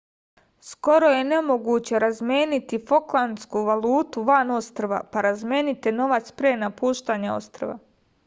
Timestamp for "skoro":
0.67-1.09